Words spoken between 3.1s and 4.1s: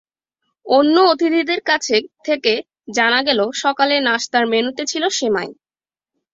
গেল, সকালে